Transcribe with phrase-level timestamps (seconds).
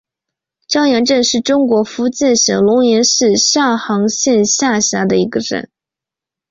[0.67, 5.69] 蛟洋镇是中国福建省龙岩市上杭县下辖的一个镇。